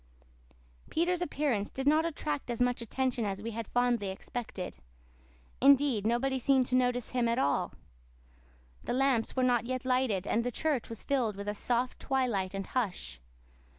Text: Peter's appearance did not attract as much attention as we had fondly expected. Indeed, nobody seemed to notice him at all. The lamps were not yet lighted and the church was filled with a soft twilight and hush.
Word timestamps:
Peter's 0.89 1.21
appearance 1.21 1.69
did 1.69 1.85
not 1.87 2.07
attract 2.07 2.49
as 2.49 2.59
much 2.59 2.81
attention 2.81 3.23
as 3.23 3.39
we 3.39 3.51
had 3.51 3.67
fondly 3.67 4.07
expected. 4.09 4.79
Indeed, 5.61 6.07
nobody 6.07 6.39
seemed 6.39 6.65
to 6.65 6.75
notice 6.75 7.11
him 7.11 7.27
at 7.27 7.37
all. 7.37 7.73
The 8.83 8.93
lamps 8.93 9.35
were 9.35 9.43
not 9.43 9.67
yet 9.67 9.85
lighted 9.85 10.25
and 10.25 10.43
the 10.43 10.49
church 10.51 10.89
was 10.89 11.03
filled 11.03 11.35
with 11.35 11.47
a 11.47 11.53
soft 11.53 11.99
twilight 11.99 12.55
and 12.55 12.65
hush. 12.65 13.21